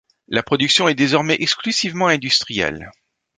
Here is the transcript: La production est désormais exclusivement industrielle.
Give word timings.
La 0.29 0.41
production 0.41 0.87
est 0.87 0.95
désormais 0.95 1.35
exclusivement 1.41 2.07
industrielle. 2.07 2.89